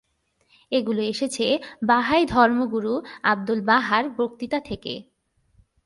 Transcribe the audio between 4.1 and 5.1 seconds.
বক্তৃতা থেকে।